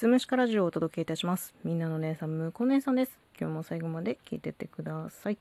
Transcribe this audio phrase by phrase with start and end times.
[0.00, 1.52] すむしかラジオをお届けいたします。
[1.62, 3.18] みんなの姉さんむこ姉さんです。
[3.38, 5.36] 今日も最後まで聞いてってください。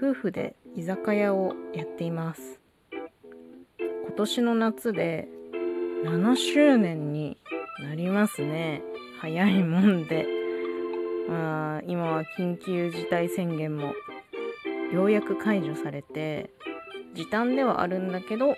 [0.00, 2.60] 夫婦で居酒屋をやっています。
[3.80, 5.26] 今年の夏で
[6.04, 7.36] 7周年に
[7.80, 8.82] なりますね。
[9.20, 10.28] 早いもんで。
[11.28, 13.92] まあ今は緊急事態宣言も
[14.92, 16.50] ようやく解除されて
[17.12, 18.54] 時短ではあるんだけど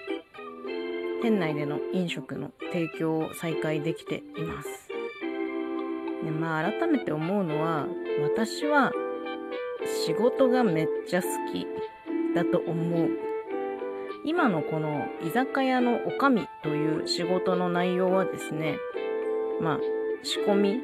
[1.22, 4.68] 店内での飲食の提供を再開できています。
[6.24, 7.86] でまあ改めて思うのは
[8.22, 8.92] 私は
[10.06, 11.66] 仕事がめっちゃ好き
[12.34, 13.10] だと思う。
[14.24, 18.76] 今のこの居酒屋のおかみという仕事の内容はですね
[19.60, 19.80] まあ
[20.24, 20.80] 仕込み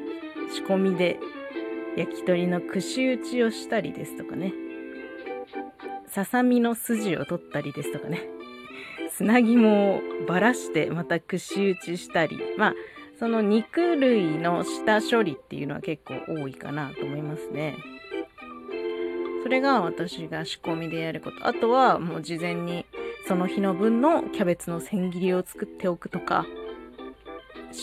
[0.53, 1.19] 仕込みで
[1.97, 4.53] 焼き鳥の串打ちをしたりですとかね
[6.07, 8.29] ささみの筋を取ったりですとかね
[9.17, 12.73] 砂肝をばらしてまた串打ちしたりまあ
[13.19, 17.77] その肉類の下処理っていうのは結構多いかなと思いますね。
[19.43, 21.47] それが私が仕込みでやること。
[21.47, 22.85] あとはもう事前に
[23.27, 26.45] その日の分のキャベツの千切りを作っておくとか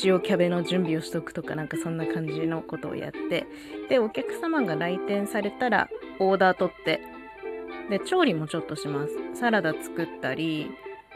[0.05, 3.47] 塩キャベの準備をしとくとかなんかそんな感じのことをやって。
[3.89, 7.01] でお客様が来店されたらオーダー取って
[7.89, 9.15] で調理もちょっとします。
[9.35, 10.71] サラダ作ったり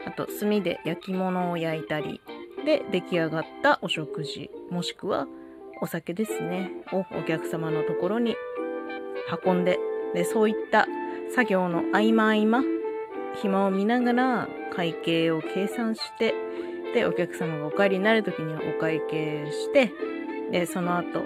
[0.05, 2.21] あと炭で焼き物を焼いたり
[2.65, 5.27] で出来上がったお食事もしくは
[5.81, 6.71] お酒ですね。
[6.93, 8.35] をお客様のところに
[9.45, 9.79] 運んで
[10.13, 10.87] でそういった
[11.35, 12.63] 作業の合間合間
[13.41, 16.33] 暇を見ながら会計を計算して
[16.93, 19.91] でお客様がお帰りになる時にはお会計して
[20.51, 21.25] でその後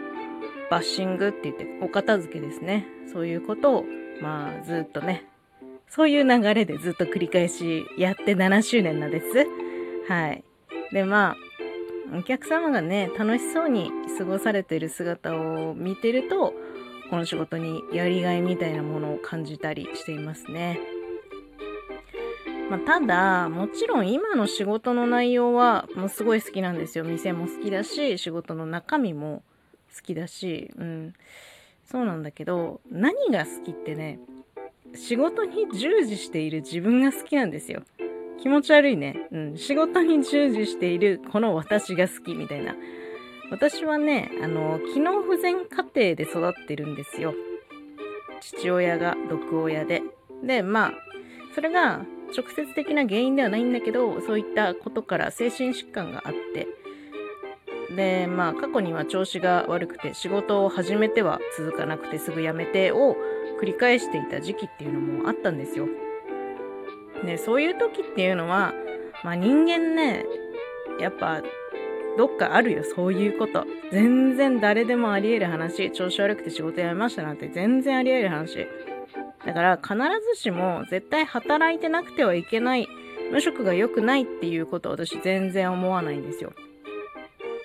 [0.71, 2.85] バッシングって言ってお片付けですね。
[3.11, 3.85] そういうことを
[4.21, 5.28] まあずっとね
[5.89, 9.25] そういう流れでずっと繰り返しやって7周年なんです。
[10.07, 10.43] はい。
[10.93, 11.35] で、ま
[12.11, 16.53] あ、お客様がね、楽しそうに過ごされてる姿を見てると、
[17.09, 20.79] この仕事にやりがいみたいなものを感じたりしていますね。
[22.69, 27.03] まあ、ただ、もちろん今の仕事の内容はもうすごい好きなんですよ。
[27.03, 29.41] 店も好きだし、仕事の中身も
[29.95, 31.13] 好きだし、うん。
[31.83, 34.19] そうなんだけど、何が好きってね、
[34.95, 37.83] 仕事に従事している自分が好きなんですよ。
[38.41, 39.27] 気持ち悪いね。
[39.31, 39.57] うん。
[39.57, 42.75] 仕事に従事しているこの私が好きみたいな。
[43.51, 47.33] 私はね、あの、機能不全家庭で育ってるんですよ。
[48.41, 50.01] 父親が毒親で。
[50.43, 50.93] で、まあ、
[51.55, 52.05] それが
[52.35, 56.67] 直接的な原因ではないんだけど、そういったことから精神疾患があって、
[57.95, 63.17] で、まあ、過去には調子が悪くて、仕事を始めては続かなくてすぐ辞めてを
[63.59, 65.87] 繰り返していた時期っていうのもあったんですよ。
[67.25, 68.73] で、そういう時っていうのは、
[69.23, 70.25] まあ人間ね、
[70.99, 71.41] やっぱ
[72.17, 73.65] どっかあるよ、そういうこと。
[73.91, 75.91] 全然誰でもあり得る話。
[75.91, 78.67] 調子悪くて仕事辞めましたなんて全然あり得る話。
[79.45, 79.95] だから必
[80.35, 82.87] ずしも絶対働いてなくてはいけない、
[83.31, 86.53] 無職が良くないっていうことを私全然思わないんですよ。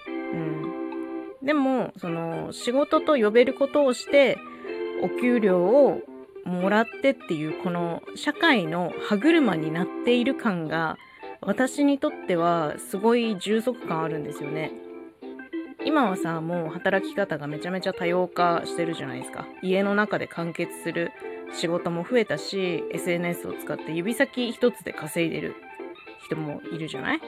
[0.08, 1.38] うん。
[1.42, 4.38] でも、その仕事と呼べることをして、
[5.04, 6.00] お給料を
[6.44, 10.96] もらってっていうこの社会の歯車になっている感が
[11.40, 14.72] 私にとってはすごい充足感あるんですよね。
[15.86, 19.46] 今はさ、もう働き方がめちゃめちゃ多様化してるじゃないですか。
[19.62, 21.12] 家の中で完結する
[21.52, 25.54] 仕事も増えたし、SNS を使って指先一つで稼いでる
[26.24, 27.20] 人もいるじゃない？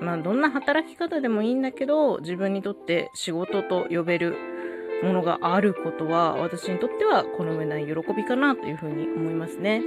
[0.00, 4.36] まあどんな働き方でもいいんだけど、自分にとって仕事と呼べる
[5.02, 9.82] ものがあることは私にとっては好めない喜びかなというふうに思いますね。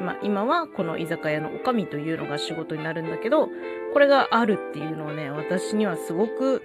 [0.00, 3.48] まあ、今はこの居酒屋のおかみというのが仕事になるんだけど
[3.92, 6.62] これがあるっていうのはね私にはすごく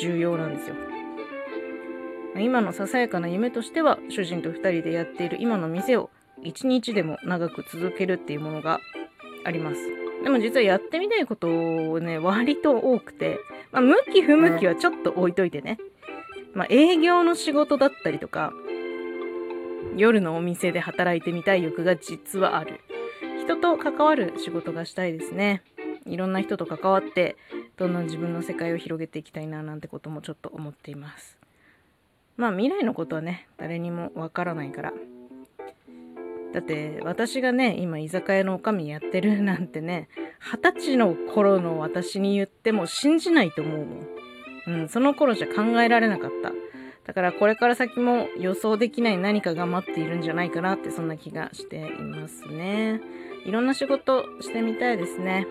[0.00, 0.76] 重要なんですよ。
[2.36, 6.10] 今のささやかな夢としては主人と2人でやっている今の店を
[6.42, 8.78] 一日でも長く続けるっていうものが
[9.44, 9.80] あります。
[10.22, 13.40] でも実はやってみたいことをね割と多くて、
[13.72, 15.78] まあ、向き不向きはちょっと置いといてね。
[16.54, 18.52] まあ、営業の仕事だったりとか、
[19.96, 22.80] 夜のお店で働いてみたい欲が実はある。
[23.40, 25.62] 人と関わる仕事がしたいですね。
[26.06, 27.36] いろんな人と関わって、
[27.76, 31.38] どんどん自分の世界を広げていきたいななんてこともちょっと思っています。
[32.36, 34.92] まあ未来のことはね、誰にもわからないから。
[36.52, 40.08] だって私がね、今居酒屋の女将やってるなんてね、
[40.40, 44.19] 二十歳の頃の私に言っても信じないと思うもん。
[44.66, 46.52] うん、その頃じゃ考えられなかった。
[47.06, 53.00] だからこれから先も予想できない何かが待っているんじゃないかなってそんな気がしていますね。
[53.44, 55.46] いろんな仕事してみたいですね。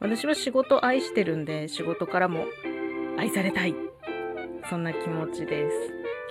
[0.00, 2.46] 私は仕事愛してるんで、仕事からも
[3.18, 3.74] 愛されたい。
[4.70, 5.76] そんな気持ちです。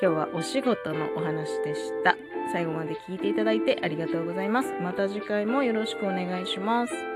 [0.01, 2.17] 今日はお仕事のお話でした。
[2.51, 4.73] 最後まで聞いていただいてありがとうございます。
[4.81, 7.10] また次回もよろしくお願いします。